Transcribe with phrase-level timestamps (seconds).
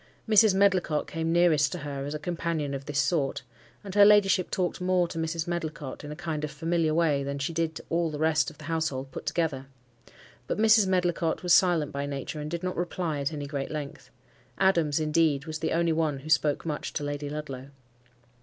[0.27, 0.55] Mrs.
[0.55, 3.43] Medlicott came nearest to her as a companion of this sort;
[3.83, 5.47] and her ladyship talked more to Mrs.
[5.47, 8.57] Medlicott, in a kind of familiar way, than she did to all the rest of
[8.57, 9.67] the household put together.
[10.47, 10.87] But Mrs.
[10.87, 14.09] Medlicott was silent by nature, and did not reply at any great length.
[14.57, 17.69] Adams, indeed, was the only one who spoke much to Lady Ludlow.